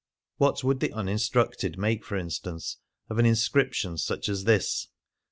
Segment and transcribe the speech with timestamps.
[0.37, 4.87] What would the uninstructed make, for instance, of an inscription such as this?